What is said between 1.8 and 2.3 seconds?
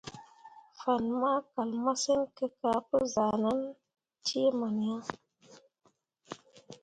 masǝŋ